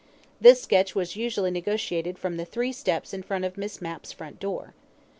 [0.41, 4.39] This sketch was usually negotiated from the three steps in front of Miss Mapp's front
[4.39, 4.73] door.